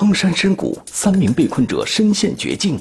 [0.00, 2.78] 苍山深谷，三名被困者身陷绝境。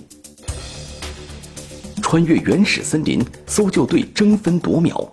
[1.99, 5.11] 穿越原始森林，搜救队争分夺秒。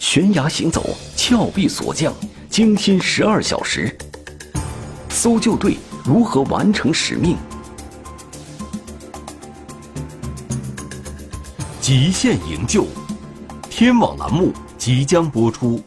[0.00, 2.12] 悬崖行走，峭壁锁降，
[2.50, 3.96] 惊心十二小时。
[5.10, 7.36] 搜救队如何完成使命？
[11.80, 12.84] 极限营救，
[13.70, 15.80] 天网栏目即将播出。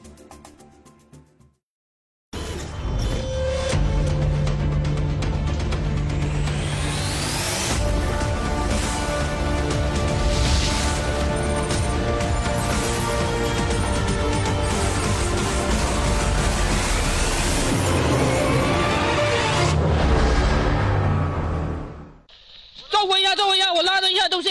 [22.90, 24.50] 照顾一下，照顾一下，我拉着一下东西，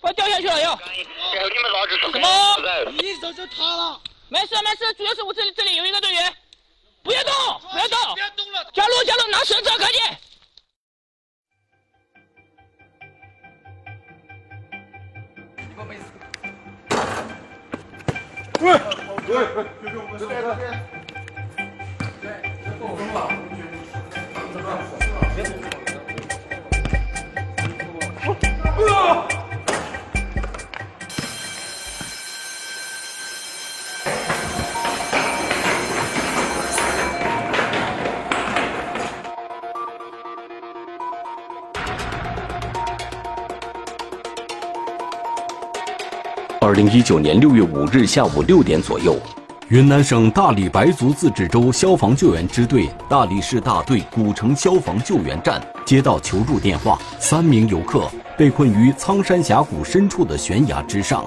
[0.00, 0.74] 快掉下去了要。
[0.74, 2.28] 你们着什么？
[2.98, 4.00] 你手就塌了。
[4.28, 6.34] 没事没事，主要是我这里这里有一个队员，
[7.02, 7.32] 不要动，
[7.70, 8.14] 不要动。
[8.14, 8.64] 别动了。
[8.72, 10.00] 加路加路，拿绳子，赶紧。
[15.68, 16.04] 你们没死。
[18.60, 18.72] 喂
[19.28, 19.64] 喂喂，
[20.18, 20.56] 就这个。
[22.22, 22.26] 对，
[22.80, 23.18] 够疯了。
[46.64, 49.14] 二零一九年六月五日下午六点左右，
[49.68, 61.24] 云南省大理白族自治州消防救援支队大理市大队古城消防救援站接到求助电话，三名游客被困于苍山峡谷深处的悬崖之上，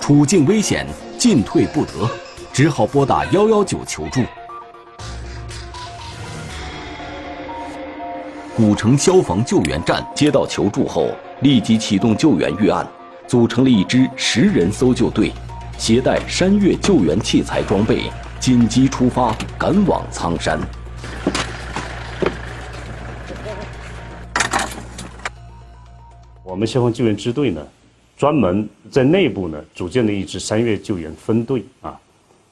[0.00, 2.08] 处境危险，进退不得，
[2.52, 4.20] 只好拨打幺幺九求助。
[8.56, 11.10] 古城消防救援站接到求助后，
[11.42, 12.86] 立即启动救援预案。
[13.28, 15.30] 组成了一支十人搜救队，
[15.76, 18.10] 携带山岳救援器材装备，
[18.40, 20.58] 紧急出发，赶往苍山。
[26.58, 27.64] 我们消防救援支队呢，
[28.16, 31.96] 专门在内部呢组建了一支山岳救援分队啊。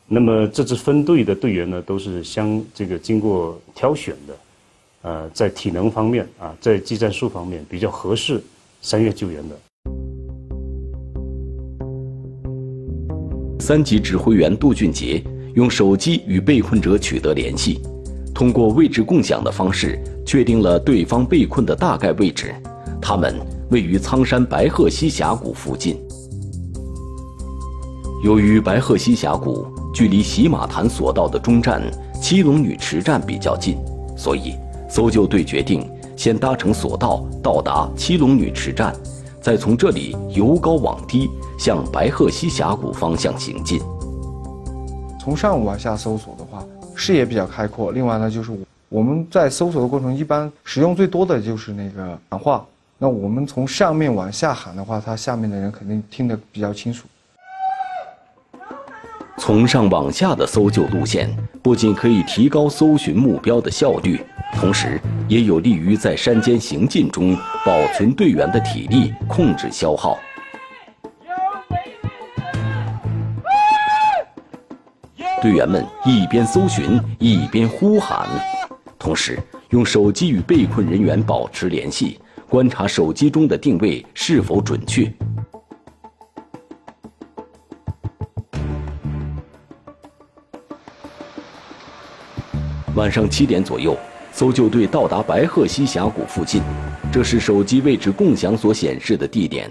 [0.07, 4.37] 那么这支分队的队员呢，都是相这个经过挑选的，
[5.03, 8.41] 呃，在体能方面啊，在技战术方面比较合适
[8.81, 9.59] 山岳救援的。
[13.59, 15.21] 三级指挥员杜俊杰
[15.57, 17.81] 用手机与被困者取得联系，
[18.33, 22.55] 通过位置共享的方式确定了对方被困的大概位置，
[23.03, 23.35] 他们
[23.71, 25.99] 位于苍山白鹤溪峡谷附近。
[28.25, 31.83] 由于白鹤溪峡谷距离喜马潭索道的中站
[32.21, 33.77] 七龙女池站比较近，
[34.17, 34.55] 所以
[34.89, 38.95] 搜救队决定先搭乘索道到达七龙女池站。
[39.41, 43.81] 再从这里由高往低向白鹤溪峡谷方向行进。
[45.21, 47.93] 从上往下搜索的话，视野比较开阔。
[47.93, 48.51] 另外呢，就是
[48.89, 52.65] 我们在搜索的过程，一般使用最多的就是那个喊话。
[52.99, 57.07] 那我们从上面往下喊的话，他下面的人肯定听得比较清楚。
[59.37, 61.29] 从上往下的搜救路线，
[61.63, 64.19] 不仅可以提高搜寻目标的效率。
[64.55, 64.99] 同时，
[65.29, 67.37] 也有利于在山间行进中
[67.67, 70.17] 保存队员的体力，控制消耗。
[75.43, 78.27] 队员们一边搜寻，一边呼喊，
[78.99, 82.19] 同时用手机与被困人员保持联系，
[82.49, 85.13] 观察手机中的定位是否准确。
[92.95, 93.97] 晚上七点左右。
[94.33, 96.61] 搜救队到达白鹤溪峡谷附近，
[97.11, 99.71] 这是手机位置共享所显示的地点。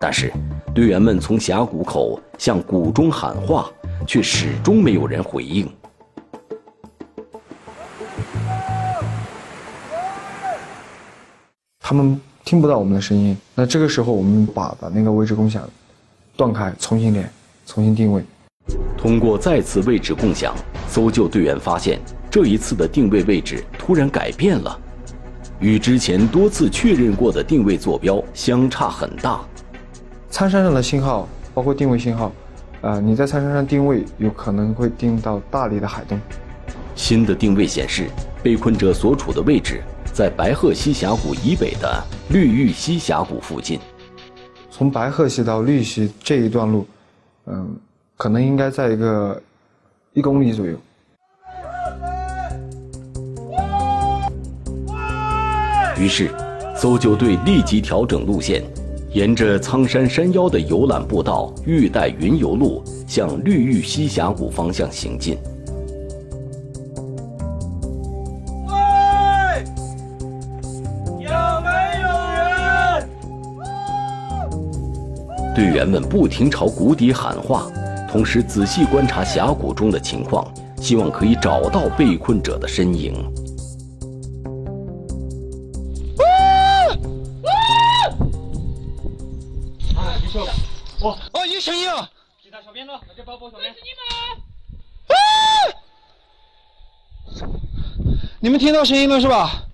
[0.00, 0.32] 但是，
[0.74, 3.70] 队员们从峡谷口向谷中喊话，
[4.06, 5.68] 却始终没有人回应。
[11.88, 13.36] 他们听不到我们的声音。
[13.54, 15.62] 那这个时候，我们把把那个位置共享
[16.36, 17.30] 断开，重新连，
[17.64, 18.24] 重新定位。
[18.98, 20.52] 通过再次位置共享，
[20.88, 22.00] 搜救队员发现。
[22.28, 24.76] 这一次的定位位置突然改变了，
[25.60, 29.40] 与之前多次确认过的定位坐标相差很大。
[30.28, 32.32] 苍山上的信号，包括定位信号，
[32.80, 36.20] 呃，你在苍山上定位有可能会定到大理的海东。
[36.96, 38.08] 新的定位显示，
[38.42, 39.80] 被困者所处的位置
[40.16, 43.78] 在白鹤溪峡谷以北的绿玉溪峡谷附近。
[44.70, 46.86] 从白鹤溪到绿溪这一段路，
[47.44, 47.76] 嗯，
[48.16, 49.38] 可能应该在一个
[50.14, 50.74] 一公里左右。
[55.98, 56.30] 于是，
[56.74, 58.64] 搜救队立即调整路线，
[59.12, 65.36] 沿着苍山山腰的游览步道玉带云游路向绿玉溪峡谷方向行进。
[75.76, 77.70] 员们不停朝谷底喊话，
[78.10, 83.12] 同时仔细观察峡谷中的情况，希望可以找到被困者的身影。
[91.02, 92.08] 哦，有声音了！
[92.42, 92.94] 其他小编呢？
[93.06, 93.70] 那就包包小编。
[93.74, 93.88] 是你
[97.44, 97.52] 们！
[98.40, 99.65] 你们听到声音了是吧？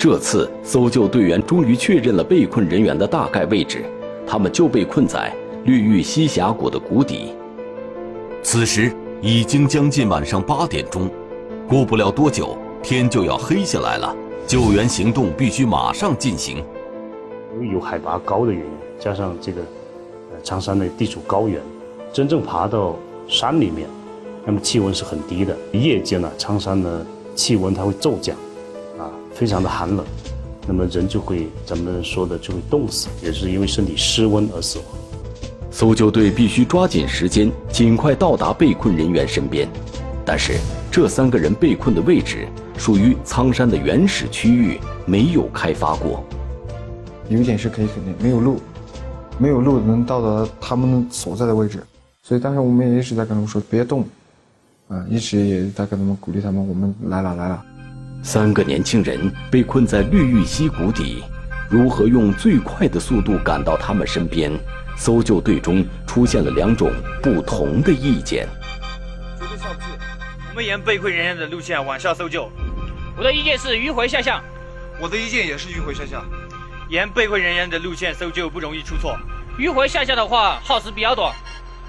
[0.00, 3.84] 这次搜救队员终于确认了被困人员的大概位置，
[4.26, 5.30] 他们就被困在
[5.66, 7.34] 绿玉溪峡谷的谷底。
[8.42, 11.10] 此时已经将近晚上八点钟，
[11.68, 14.16] 过不了多久天就要黑下来了，
[14.46, 16.64] 救援行动必须马上进行。
[17.54, 19.60] 由于有海拔高的原因，加上这个
[20.32, 21.60] 呃苍山的地处高原，
[22.10, 22.96] 真正爬到
[23.28, 23.86] 山里面，
[24.46, 25.54] 那么气温是很低的。
[25.72, 27.04] 夜间呢，苍山的
[27.34, 28.34] 气温它会骤降，
[29.40, 30.04] 非常的寒冷，
[30.68, 34.86] 那么人就会咱们说的就会冻死，也是因为身体失温而死亡。
[35.70, 39.66] 搜救队必须抓紧时间，尽快到达被困人员身边。
[40.26, 40.58] 但是
[40.90, 42.46] 这三个人被困的位置
[42.76, 46.22] 属于苍山的原始区域，没有开发过。
[47.30, 48.60] 有一点是可以肯定，没有路，
[49.38, 51.82] 没有路能到达他们所在的位置，
[52.22, 54.04] 所以当时我们也一直在跟他们说别动，
[54.88, 57.64] 啊，一直也在跟他们鼓励他们，我们来了来了。
[58.22, 61.22] 三个年轻人被困在绿玉溪谷底，
[61.68, 64.52] 如何用最快的速度赶到他们身边？
[64.96, 68.46] 搜救队中出现了两种不同的意见。
[69.38, 69.86] 绝对下不去，
[70.50, 72.50] 我们沿被困人员的路线往下搜救。
[73.16, 74.42] 我的意见是迂回下降。
[75.00, 76.22] 我的意见也是迂回下降。
[76.90, 79.16] 沿被困人员的路线搜救不容易出错，
[79.58, 81.34] 迂回下降的话耗时比较短。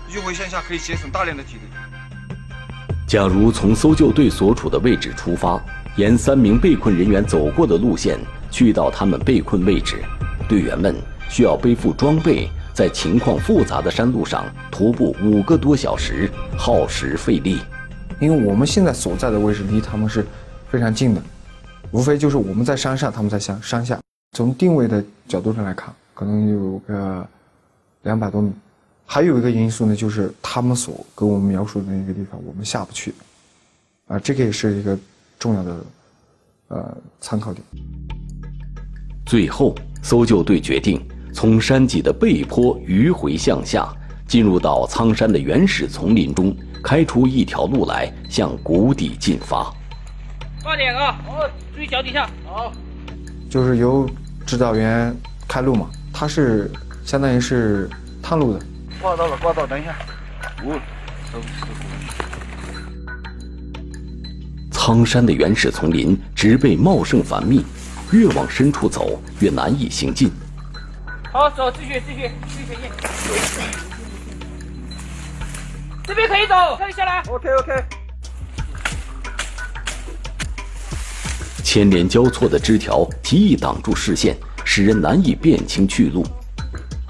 [0.09, 1.61] 迂回向下可以节省大量的体力。
[3.05, 5.61] 假如从搜救队所处的位置出发，
[5.97, 8.17] 沿三名被困人员走过的路线
[8.49, 9.97] 去到他们被困位置，
[10.47, 10.95] 队员们
[11.29, 17.59] 需要背负装备，在情况复杂的山路上徒步五个多小时，耗时费力。
[18.21, 20.25] 因为我们现在所在的位置离他们是
[20.69, 21.21] 非常近的，
[21.91, 23.99] 无非就是我们在山上，他们在山山下。
[24.37, 27.27] 从定位的角度上来看，可能有个
[28.03, 28.49] 两百多米。
[29.05, 33.13] 还有一个因素呢，就是他们所给我们描述的那个地方，我们下不去。
[34.07, 34.97] 啊，这个也是一个
[35.41, 35.85] 重要的
[36.67, 37.65] 呃参考点。
[39.25, 39.73] 最后，
[40.03, 41.03] 搜救队决定
[41.33, 43.91] 从山脊的背坡迂回向下，
[44.27, 49.73] 进入到苍山的原始丛林中，开出一条路来向谷底进发。
[50.63, 51.19] 慢点啊！
[51.27, 52.29] 哦，注意脚底下。
[52.45, 52.71] 好。
[53.49, 54.07] 就是由
[54.45, 55.11] 指导员
[55.47, 56.71] 开路嘛，他是
[57.03, 57.89] 相当于是
[58.21, 58.63] 探路的。
[59.01, 59.95] 挂到了，挂到，等一下。
[60.63, 60.73] 五。
[64.83, 67.63] 苍山的原始丛林植被茂盛繁密，
[68.09, 70.31] 越往深处走越难以行进。
[71.31, 72.89] 好，走，继续，继续，继续进。
[76.03, 77.21] 这边可以走，可以下来。
[77.27, 77.83] OK，OK。
[81.63, 86.25] 牵连交错的枝条极易挡住视线，使人难以辨清去路。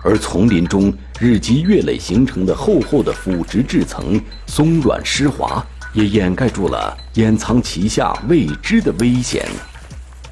[0.03, 9.45] 而丛林中日积月累形成的厚厚的腐殖质层，松软湿滑，也掩盖住了掩藏其下未知的危险。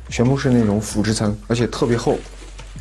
[0.09, 2.17] 全部是那种腐殖层，而且特别厚，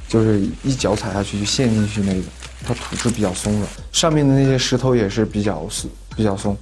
[0.09, 2.23] 就是一脚踩下去就陷进去那种。
[2.67, 6.57] 它土质比较松软，上面的那些石头也是比较松，比较松，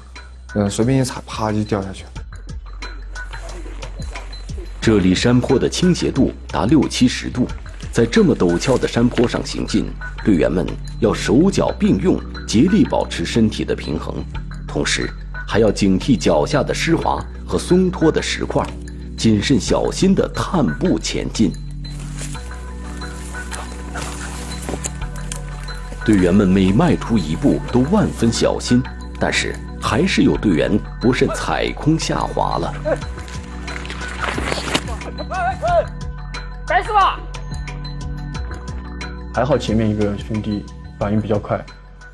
[0.55, 2.11] 嗯，随便一踩，啪就掉下去了。
[4.79, 7.49] 这里山坡的倾斜度达六七十度，
[7.91, 9.87] 在这么陡峭的山坡上行进，
[10.23, 10.67] 队员们
[11.01, 14.23] 要手脚并用，竭力保持身体的平衡，
[14.69, 15.11] 同时
[15.47, 18.67] 还要警惕脚下的湿滑和松脱的石块，
[19.17, 21.53] 谨慎小心地探步前进。
[26.05, 28.83] 队员们每迈出一步都万分小心，
[29.19, 32.75] 但是还是有队员不慎踩空下滑了。
[36.67, 37.19] 该死了！
[39.33, 40.65] 还好前面一个兄弟
[40.99, 41.57] 反应比较快，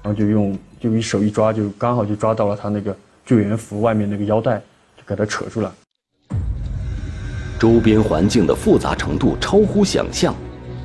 [0.03, 4.59] 然后就用就一手一抓，就刚好就抓到了他那个救援服外面那个腰带，
[4.97, 5.71] 就给他扯出来。
[7.59, 10.35] 周边环境的复杂程度超乎想象，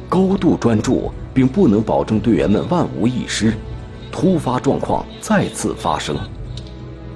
[0.07, 3.53] 高度专注并不能保证队员们万无一失，
[4.11, 6.15] 突发状况再次发生。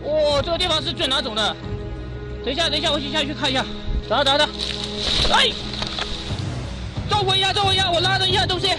[0.04, 1.56] 哦，这个地方是最难走的，
[2.44, 3.64] 等一下，等一下，我先下去看一下。
[4.10, 4.50] 等等等，
[5.32, 5.52] 哎，
[7.08, 8.70] 照顾一下，照顾一下，我拉着一下东西，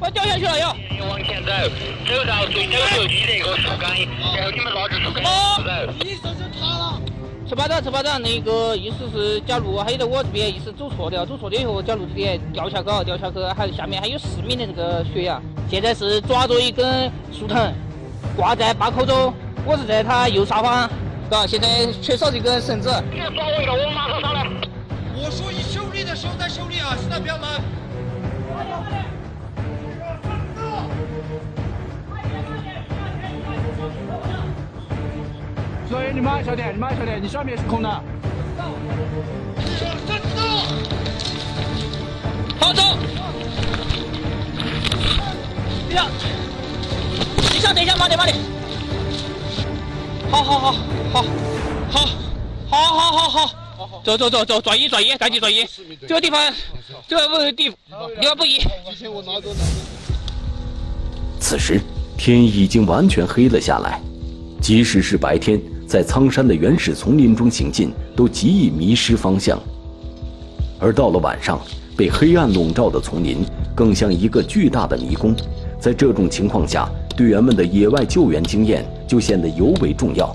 [0.00, 0.74] 我要掉下去了要。
[1.08, 1.50] 往前走，
[2.06, 3.90] 走到最走就记得一个树干，
[4.36, 5.30] 然后你们拿着树干走。
[6.04, 7.00] 你手是塌了。
[7.48, 15.40] 十八张，十八张，那个意思是，假如还有在我这边意思走错了，走错了以后，假如这边掉下去，掉下去，还下面还有四米的这个悬崖。
[15.70, 17.72] 现在是抓着一根树藤，
[18.36, 20.88] 挂在坝口中，我是在他右上方。
[21.32, 21.46] 啊！
[21.48, 22.92] 现在缺少这根绳子。
[23.10, 24.46] 你抓我一个，我马上上来。
[25.16, 27.58] 我说你修理的手在修理啊，现在不要拿。
[35.92, 38.02] 所以你慢小点，你慢小点，你上面是空的。
[42.58, 42.96] 好走。
[45.90, 46.06] 等下，
[47.36, 48.34] 等一下，等一下，慢点，慢点。
[50.30, 50.72] 好好好
[51.12, 51.22] 好
[51.90, 52.06] 好
[52.70, 53.46] 好好好好
[53.86, 55.68] 好，走走走走，转移转移，赶紧转移。
[56.08, 56.54] 这个地方，
[57.06, 57.76] 这个地地
[58.26, 58.62] 方不移。
[61.38, 61.78] 此时
[62.16, 64.00] 天已经完全黑了下来，
[64.58, 65.60] 即使是白天，
[65.92, 69.60] 在苍山的原始丛林中行进，都极易迷失方向。
[70.78, 71.60] 而到了晚上，
[71.94, 73.44] 被黑暗笼罩的丛林，
[73.74, 75.36] 更像一个巨大的迷宫。
[75.78, 80.34] 在这种情况下，队员们的野外救援经验就显得尤为重要。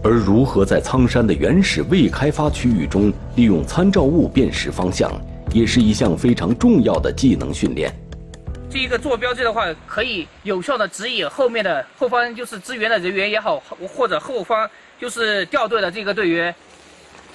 [0.00, 5.10] 而如何在苍山的原始未开发区域中利用参照物辨识方向，
[5.52, 7.92] 也是一项非常重要的技能训练。
[8.70, 13.58] 这一个做标记的话，可以有效的指引后面的后方就是支援的人员也好，
[13.88, 16.54] 或者后方就是掉队的这个队员。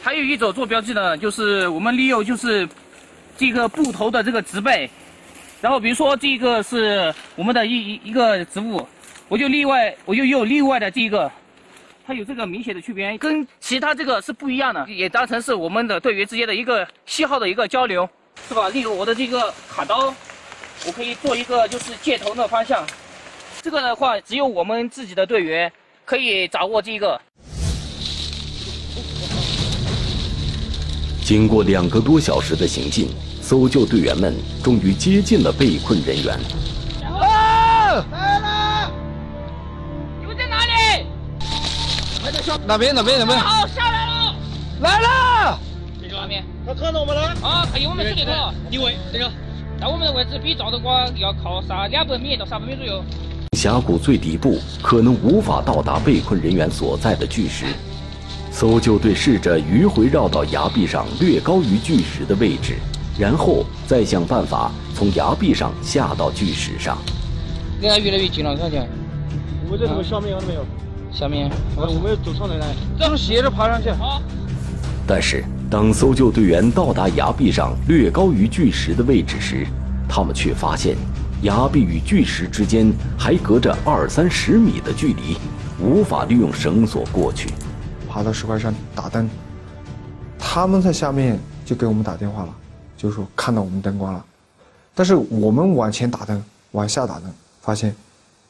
[0.02, 2.66] 还有一种做标记呢，就是我们利用就是
[3.38, 4.90] 这个布头的这个植被。
[5.62, 8.88] 然后比如说这个是我们的一一一个植物，
[9.28, 11.30] 我就另外，我就用另外的这个，
[12.08, 18.08] 它有这个明显的区别，跟其他这个是不一样的，也当成是我们的队员之间的一个信号的一个交流，
[18.48, 18.70] 是吧？
[18.70, 20.14] 例如我的这个卡刀，
[20.88, 22.86] 我可以做一个就是箭头的方向，
[23.62, 25.72] 这个的话只有我们自己的队员
[26.04, 27.22] 可以掌握这个。
[31.24, 33.10] 经过两个多小时的行进。
[33.46, 36.36] 搜救队员们终于接近了被困人员。
[37.04, 38.04] 啊！
[38.12, 38.92] 来了！
[40.20, 41.06] 你们在哪里？
[42.66, 42.96] 哪边？
[42.96, 43.20] 哪边？
[43.20, 43.38] 哪边？
[43.38, 44.36] 好，下来了！
[44.82, 45.60] 来了！
[46.02, 47.22] 这个画面，他看到我们了。
[47.44, 48.52] 啊，看见我们视频了。
[48.72, 49.32] 定位这个，
[49.80, 53.04] 在我们的位置比照的光要靠上两百米到三百米左右。
[53.58, 57.66] 峡谷最底部可能无法到达被困人员所在的巨石，
[58.52, 62.76] 搜救队试着迂回绕到崖壁上略高于巨石的位置。
[63.18, 66.98] 然后再想办法从崖壁上下到巨石上。
[67.80, 68.90] 离它越来越近了，看见？
[69.66, 70.66] 我们在什么下面有没有？
[71.14, 71.50] 下面。
[71.78, 72.68] 我们要走上来来。
[73.00, 73.90] 走，斜着爬上去。
[73.92, 74.22] 好。
[75.08, 79.66] 但是，当搜救队员到达崖壁上略高于巨石的位置时，
[80.08, 80.96] 他们却发现，
[81.42, 85.38] 崖壁与巨石之间还隔着二三十米的距离，
[85.82, 87.50] 无法利用绳索过去。
[88.08, 89.30] 爬到石块上打灯，
[90.38, 92.56] 他们在下面就给我们打电话了。
[92.96, 94.26] 就是说看到我们灯光了，
[94.94, 96.42] 但是我们往前打灯，
[96.72, 97.24] 往下打灯，
[97.62, 97.94] 发现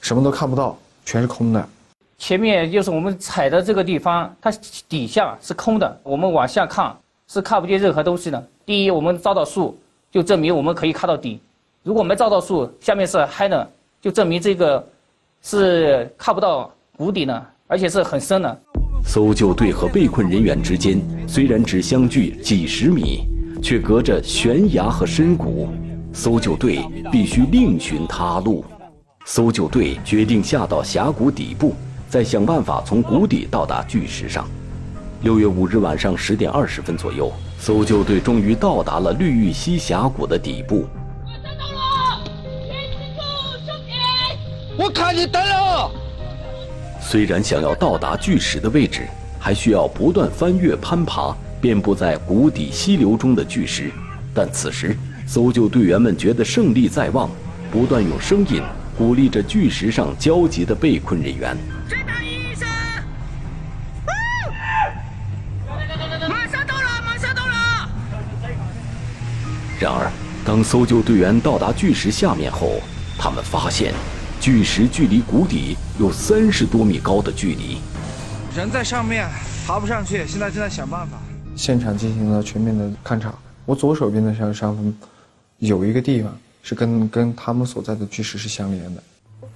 [0.01, 1.67] 什么都看不到，全是空的。
[2.17, 4.51] 前面就是我们踩的这个地方，它
[4.88, 6.95] 底下是空的，我们往下看
[7.27, 8.48] 是看不见任何东西的。
[8.65, 9.77] 第一，我们照到树，
[10.12, 11.39] 就证明我们可以看到底；
[11.84, 14.88] 如果没照到树，下面是黑的，就证明这个
[15.41, 18.62] 是看不到谷底的，而且是很深的。
[19.05, 23.27] 搜救队和被困人员之间虽然只相距几十米。
[23.63, 25.67] 却隔着悬崖和深谷，
[26.13, 28.63] 搜救队必须另寻他路。
[29.25, 31.74] 搜救队决定下到峡谷底部，
[32.08, 34.48] 再想办法从谷底到达巨石上。
[35.25, 40.86] 六月五日晚上十点二十分左右，搜救队终于到达了绿玉溪峡谷的底部。
[41.24, 42.24] 我看到了，
[42.67, 43.22] 天清楚，
[43.65, 44.84] 兄弟！
[44.84, 45.89] 我看见灯了。
[47.01, 49.08] 虽然想要到达巨石的位置，
[49.39, 51.36] 还需要不断翻越攀爬。
[51.60, 53.89] 遍布在谷底溪流中的巨石，
[54.32, 57.27] 但此时搜救队员们觉得胜利在望，
[57.72, 58.62] 不断用声音
[58.96, 61.58] 鼓励着巨石上焦急的被困人员。
[69.86, 70.12] 然而，
[70.44, 72.82] 当搜救队员到达巨石下面后，
[73.20, 73.94] 他们发现，
[74.42, 77.77] 巨石距离谷底有三十多米高的距离。
[78.58, 79.30] 人在上面，
[79.68, 81.20] 爬不上去，现在正在想办法。
[81.56, 83.32] 现场进行了全面的勘查，
[83.63, 84.92] 我左手边的上上方
[85.60, 89.04] 有一个地方是跟跟他们所在的巨石是相连的。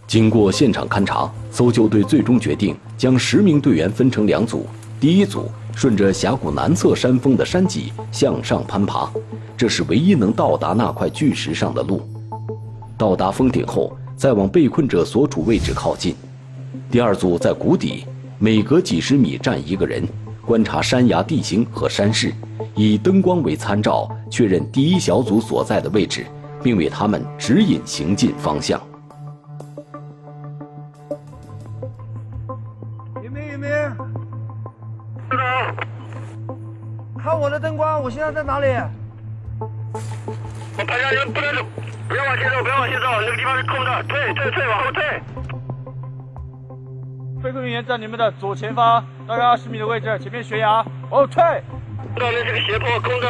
[0.06, 4.68] 经过现场勘查，搜救队最终决定将十名队员分成两组，
[5.00, 9.10] 第一组顺着峡谷南侧山峰的山脊向上攀爬，
[9.56, 12.02] 这是唯一能到达那块巨石上的路。
[12.98, 16.14] 到达峰顶后，再往被困者所处位置靠近。
[16.92, 18.04] 第二组在谷底，
[18.40, 20.06] 每隔几十米站一个人，
[20.46, 22.34] 观察山崖地形和山势，
[22.76, 26.26] 以灯光为参照，确认第一小组所在的位置，
[26.62, 28.78] 并为他们指引行进方向。
[38.02, 38.68] 我现在在哪里？
[39.60, 41.62] 我排下人不能走，
[42.08, 45.04] 不要往前走，不要往前走，那个地方是空的，退退退，往后退。
[47.44, 50.76] 被困人员在你们的左前方，大概二十米的位置，前面悬崖，
[51.10, 51.44] 往后退。
[52.16, 53.28] 那边这个斜坡，空的。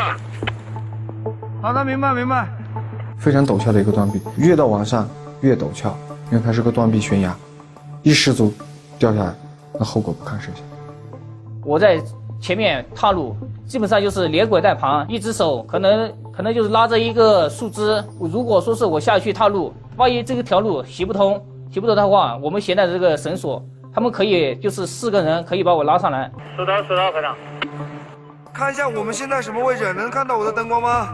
[1.62, 2.48] 好的，明白明白。
[3.18, 5.08] 非常陡峭的一个断壁，越到往上
[5.42, 5.98] 越陡峭，
[6.32, 7.36] 因为它是个断壁悬崖，
[8.04, 8.54] 一失足
[9.00, 9.34] 掉下来，
[9.74, 10.64] 那后果不堪设想。
[11.66, 12.02] 我在
[12.40, 13.36] 前面踏路，
[13.68, 18.04] 基本上就是连滚带爬，一只手可能可能就是拉着一个树枝。
[18.20, 21.34] 如果说是我下去踏路，万一这个条路行不通，
[21.72, 23.62] 行不通的话，我们现在这个绳索，
[23.94, 26.32] 他们可以就是四个人可以把我拉上来。
[26.56, 27.36] 收到，收到，排长。
[28.54, 29.94] 看一下我们现在什么位置？
[29.94, 31.10] 能看到我的灯光吗？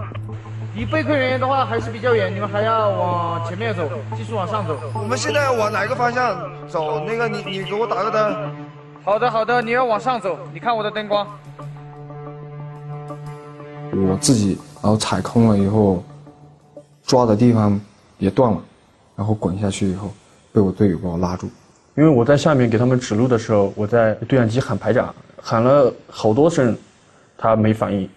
[0.75, 3.81] 离被困人员的话还是比较远，你们还要往前面走，
[4.15, 4.77] 继续往上走。
[4.93, 6.99] 我们现在往哪个方向走？
[6.99, 8.51] 那个你你给我打个灯。
[9.05, 11.27] 好的，好的，你要往上走，你看我的灯光。
[13.93, 16.03] 我自己然后踩空了以后，
[17.03, 17.79] 抓的地方
[18.17, 18.59] 也断了，
[19.15, 20.09] 然后滚下去以后，
[20.51, 21.47] 被我队友把我拉住。
[21.95, 26.75] 因为我在下面给他们指路的时候，我在对讲机喊排长，喊了好多声，
[27.37, 28.09] 他没反应。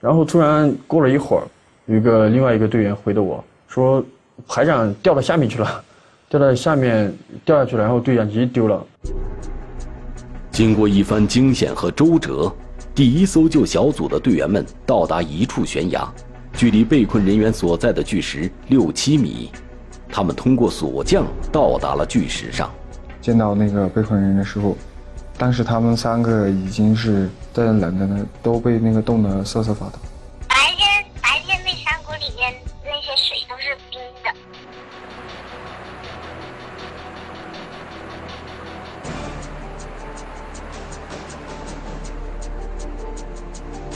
[0.00, 1.44] 然后突然过了一会儿，
[1.84, 4.02] 有一个另外一个队员回的我说，
[4.48, 5.84] 排长掉到下面去了，
[6.30, 7.14] 掉到下面
[7.44, 8.82] 掉下去了，然后对讲机丢了。
[10.54, 12.54] 经过一番惊险和周折，
[12.94, 16.08] 第一搜救小组的队员们到达一处悬崖，
[16.52, 19.50] 距离被困人员所在的巨石六七米。
[20.08, 22.70] 他们通过索降到达了巨石上。
[23.20, 24.76] 见到那个被困人员的时候，
[25.36, 29.98] 当时他们三个已经是在冷的呢，都被那个冻得瑟瑟发抖。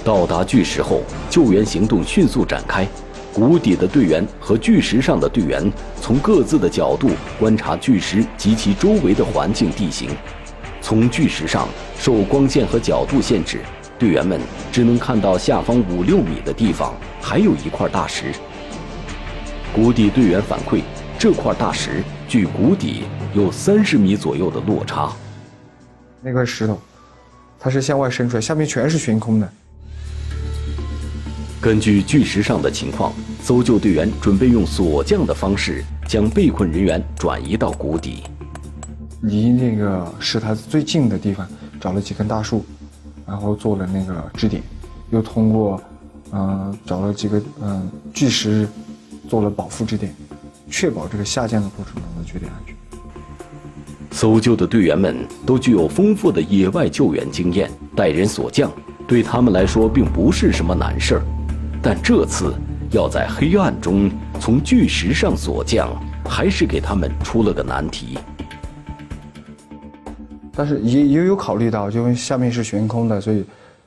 [0.09, 2.89] 到达巨石后，救援行动迅速展开。
[3.35, 10.09] 谷底的队员和巨石上的队员从各自的角度观察巨石及其周围的环境地形。
[10.81, 11.69] 从巨石上
[11.99, 13.61] 受光线和角度限制，
[13.99, 14.41] 队员们
[14.73, 18.33] 只能看到下方五六米的地方还有一块大石。
[19.75, 20.81] 谷底队员反馈，
[21.19, 23.03] 这块大石距谷底
[23.35, 25.13] 有三十米左右的落差。
[26.23, 26.81] 那块石头，
[27.61, 29.47] 它是向外伸出来，下面全是悬空的。
[31.61, 38.23] 根据巨石上的情况，搜救队员准备用索降的方式将被困人员转移到谷底。
[39.23, 41.45] 离那个石台子最近的地方
[41.81, 42.65] 找了几根大树，
[43.27, 44.63] 然后做了那个支点，
[45.11, 45.83] 又通过，
[46.31, 48.69] 嗯，找了几个嗯巨石，
[49.29, 50.15] 做了保护支点，
[50.71, 52.77] 确保这个下降的过程中的绝对安全。
[54.13, 58.71] 搜救的队员们都具有丰富的野外救援经验，带人索降
[59.09, 61.23] 对他们来说并不是什么难事儿。
[61.83, 62.55] 但这次
[62.91, 64.11] 要在黑暗中
[64.41, 65.89] 从巨石上锁降，
[66.25, 68.19] 还是给他们出了个难题。
[70.53, 73.45] 但是也也有考虑到，就因为下面是悬空的，所以，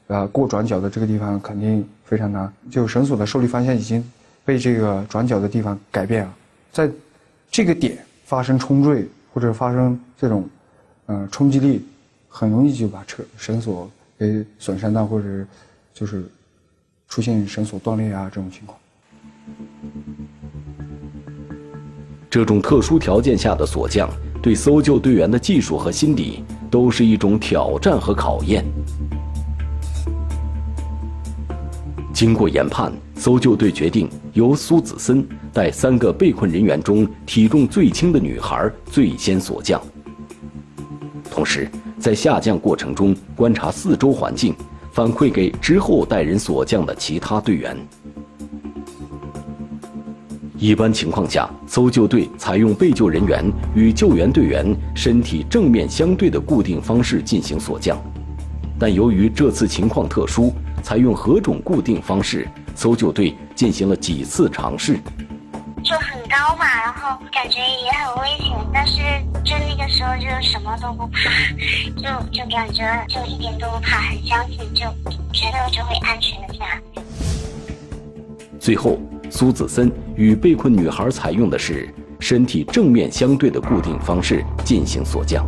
[0.08, 2.52] 啊，过转角的这个地方肯定非常难。
[2.70, 4.02] 就绳索的受力方向已经
[4.46, 6.34] 被这个转角的地方改变了，
[6.72, 6.90] 在
[7.52, 10.48] 这个点发生冲坠或者发生这种，
[11.08, 11.86] 嗯，冲击力，
[12.30, 15.28] 很容易就把车绳索给损伤到，或者
[15.94, 16.24] 就是
[17.12, 18.80] 出现绳索断裂啊这种情况。
[22.30, 24.10] 这种特殊条件下的锁降，
[24.41, 28.63] 对搜救队员的技术和心理都是一种挑战和考验。
[32.13, 39.82] 经过研判，搜救队决定由苏子森带三个被困人员中体重最轻的女孩最先锁降，
[41.30, 41.69] 同时
[42.00, 44.56] 在下降过程中观察四周环境，
[44.92, 47.78] 反馈给之后带人锁降的其他队员。
[50.58, 57.98] 一般情况下，搜救队采用被救人员与救援队员身体正面相对的固定方式进行锁降，
[58.78, 65.00] 但由于这次情况特殊，采用何种固定方式，搜救队进行了几次尝试。
[65.84, 68.98] 就很高嘛，然后感觉也很危险，但是
[69.44, 71.30] 就那个时候就什么都不怕，
[71.98, 74.86] 就就感觉就一点都不怕，很相信，就
[75.34, 76.80] 觉得就会安全的下。
[78.60, 85.46] 最后，苏子森与被困女孩采用的是身体正面相对的固定方式进行锁降。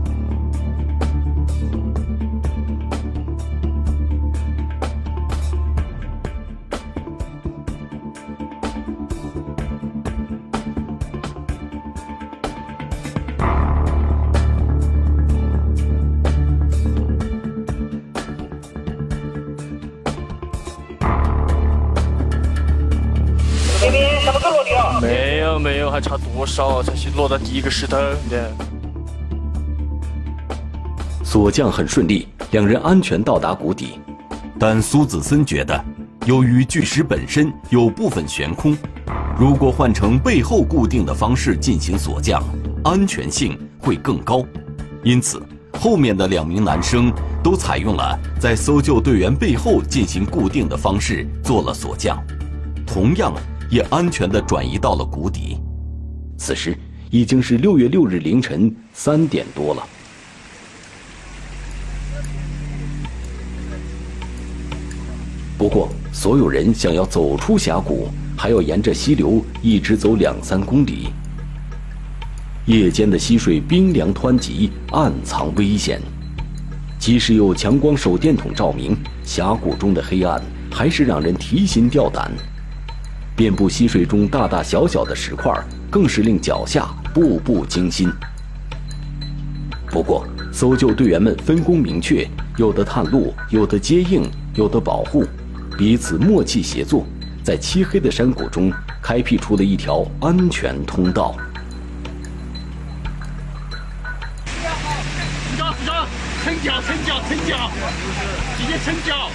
[26.54, 27.98] 少才是落到第一个石头
[28.30, 28.52] 的？
[31.24, 34.00] 锁降很顺利，两人安全到达谷底。
[34.60, 35.84] 但苏子森觉得，
[36.28, 38.78] 由于巨石本身有部分悬空，
[39.36, 42.44] 如果换成背后固定的方式进行锁降，
[42.84, 44.46] 安全性会更高。
[45.04, 45.42] 因此，
[45.80, 47.12] 后面的两名男生
[47.44, 52.24] 都采用了在搜救队员背后进行固定的方式做了锁降，
[52.86, 53.34] 同样。
[53.70, 55.58] 也安全地转移到了谷底。
[56.46, 56.78] 此时
[57.10, 59.88] 已经是六月六日凌晨三点多了。
[65.58, 71.08] 不过，所有人想要走出峡谷，还要沿着溪流一直走两三公里。
[72.66, 76.02] 夜间的溪水冰凉湍急，暗藏危险。
[77.00, 82.30] 即使有强光手电筒照明，峡谷中的黑暗还是让人提心吊胆。
[83.36, 85.52] 遍布溪水中大大小小的石块，
[85.90, 88.12] 更是令脚下步步惊心。
[89.88, 95.26] 不过，搜救队员们分工明确，有的探路，有的接应，有的保护，
[95.76, 97.08] 彼此默契协作，
[97.44, 101.36] 在漆黑的山谷中开辟出了一条安全通道。
[106.44, 107.72] 撑脚，撑脚，撑脚，
[108.58, 109.30] 直接撑脚。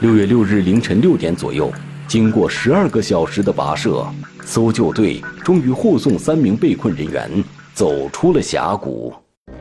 [0.00, 1.70] 六月六日凌晨六点左右，
[2.08, 4.02] 经过十二个小时的跋涉，
[4.46, 7.30] 搜救队终于护送三名被困人员
[7.74, 9.12] 走出了峡谷。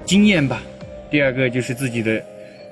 [0.05, 0.61] 经验吧，
[1.11, 2.23] 第二个就是自己的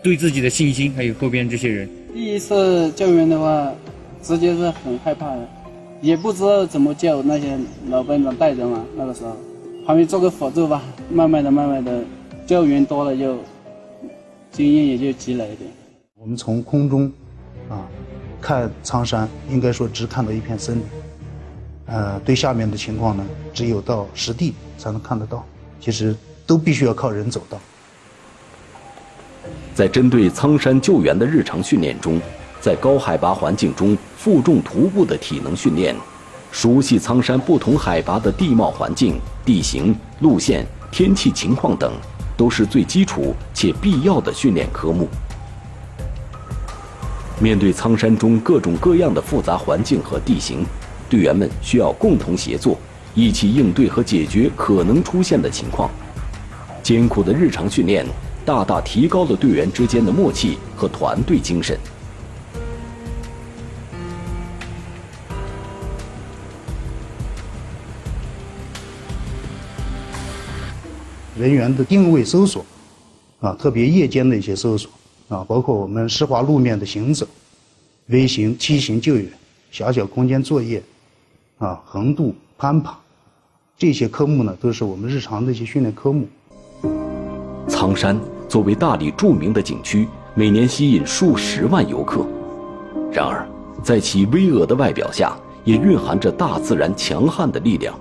[0.02, 1.90] 对自己的信心，还有后边这些人。
[2.14, 3.70] 第一次救援的话，
[4.24, 5.46] 直接是很害怕的，
[6.00, 7.58] 也不知道怎么救那些
[7.90, 8.86] 老班长带着嘛。
[8.96, 9.36] 那个时候，
[9.86, 12.02] 旁边做个辅助吧，慢慢的、慢慢的，
[12.46, 13.38] 救援多了就
[14.54, 15.70] 经验也就积累一点。
[16.16, 17.12] 我们从空中。
[17.70, 17.84] 啊，
[18.42, 20.84] 看苍山应该说只看到一片森林，
[21.88, 25.46] 呃，对下面的情况呢，只有到实地才能看得到。
[25.80, 27.60] 其实都必须要靠人走到。
[29.76, 32.20] 在针对苍山救援的日常训练中，
[32.60, 35.96] 在高海拔环境中负重徒步的体能训练，
[36.52, 41.94] 熟悉苍山不同海拔的地貌环境、地形、路线、天气情况等，
[42.36, 45.08] 都是最基础且必要的训练科目。
[47.40, 50.66] 面对苍山中各种各样的复杂环境和地形，
[51.08, 52.78] 队员们需要共同协作，
[53.14, 55.90] 一起应对和解决可能出现的情况。
[56.82, 58.04] 艰苦的日常训练，
[58.44, 61.78] 大大提高了队员之间的默契和团队精神。
[71.38, 72.66] 人员的定位搜索，
[73.42, 74.90] 啊，特别夜间的一些搜索。
[75.30, 77.28] 啊，包括我们湿滑路面的行走、
[78.08, 79.26] 微型、梯形救援、
[79.72, 80.82] 小小空间作业，
[81.58, 82.98] 啊，横渡、攀爬，
[83.78, 86.26] 这些科目呢，都是我们日常的一些训练科目。
[87.68, 92.26] 苍山作为大理著名的景区，每年吸引数十万游客。
[93.12, 93.46] 然而，
[93.84, 97.94] 在其巍峨的外表下，也蕴含着大自然强悍的力量。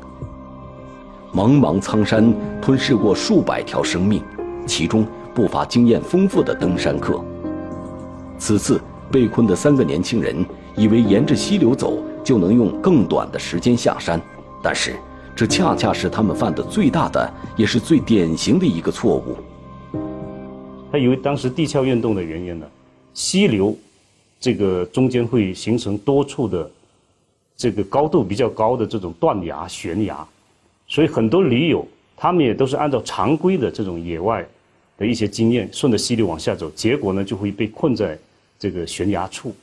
[1.35, 4.23] 茫茫苍山吞噬过数百条生命，
[4.65, 5.05] 其中。
[5.37, 7.23] 不乏经验丰富的登山客。
[8.39, 8.81] 此次
[9.13, 10.43] 被困的三个年轻人
[10.75, 14.19] 以为沿着溪流走就能用更短的时间下山，
[14.63, 14.97] 但是
[15.35, 19.37] 这恰恰是他们犯的最大的也是最典型的一个错误。
[20.91, 22.67] 他以为当时地壳运动的原因呢，
[23.13, 23.77] 溪流
[24.41, 26.71] 这个中间会形成多处的
[27.59, 30.27] 这个高度比较高的这种断崖悬崖，
[30.89, 34.47] 所以很多驴友他们也都是按照常规的这种野外。
[34.99, 38.19] 的一些经验，顺着溪流往下走，结果呢就会被困在
[38.59, 39.55] 这个悬崖处。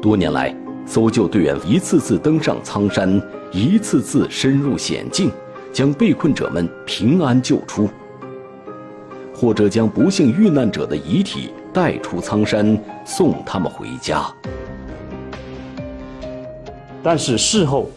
[0.00, 0.54] 多年来，
[0.86, 3.20] 搜救队员一次次登上苍山，
[3.52, 5.30] 一次次深入险境，
[5.72, 7.88] 将被困者们平安救出，
[9.34, 14.32] 或者将不幸遇难者的遗体带出苍山，送他们回家。
[17.02, 17.90] 但是事后，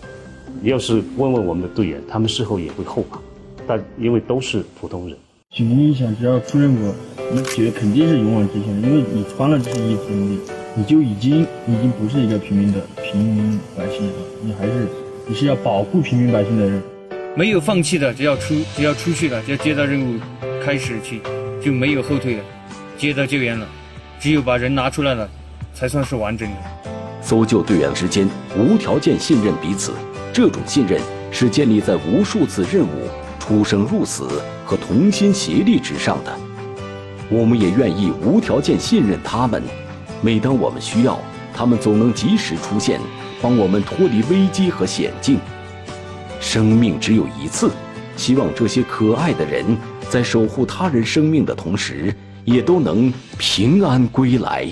[0.64, 3.20] 要是问问我们的队员，他们事后也会后怕，
[3.68, 5.18] 但因为都是普通人。
[5.56, 6.96] 警民影响，只要出任务，
[7.32, 10.40] 你觉得肯定是勇往直前的，因为你穿了这些衣服，你
[10.76, 14.88] 你就已经已经不是一个平民的平民百姓了，你还是
[15.28, 16.82] 你是要保护平民百姓的人。
[17.36, 20.20] 没有放弃的，只要出只要出去了，就接到任务
[20.66, 21.22] 开始去，
[21.64, 22.42] 就没有后退的，
[22.98, 23.68] 接到救援了，
[24.20, 25.30] 只有把人拿出来了，
[25.72, 26.56] 才算是完整的。
[27.22, 29.92] 搜救队员之间无条件信任彼此，
[30.34, 31.00] 这种信任
[31.32, 33.08] 是建立在无数次任务
[33.44, 36.34] 出生入死和同心协力之上的。
[37.30, 39.62] 我们也愿意无条件信任他们，
[40.22, 41.20] 每当我们需要，
[41.54, 43.02] 他们总能及时出现，
[43.42, 45.38] 帮我们脱离危机和险境。
[46.40, 47.70] 生命只有一次，
[48.16, 49.66] 希望这些可爱的人
[50.10, 54.66] 在守护他人生命的同时，也都能平安归来。